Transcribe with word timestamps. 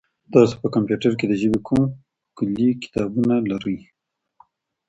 تاسي 0.33 0.55
په 0.61 0.67
کمپیوټر 0.75 1.11
کي 1.19 1.25
د 1.27 1.33
ژبې 1.41 1.59
کوم 1.67 1.83
کلي 2.37 2.69
کتابونه 2.83 3.35
لرئ؟ 3.51 3.77